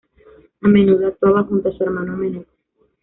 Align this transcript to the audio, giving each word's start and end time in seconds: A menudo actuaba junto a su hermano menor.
A 0.63 0.67
menudo 0.67 1.05
actuaba 1.05 1.43
junto 1.43 1.69
a 1.69 1.77
su 1.77 1.83
hermano 1.83 2.17
menor. 2.17 2.47